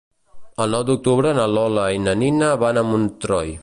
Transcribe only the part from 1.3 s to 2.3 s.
na Lola i na